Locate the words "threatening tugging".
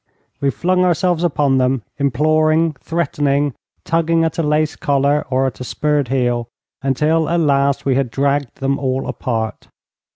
2.79-4.23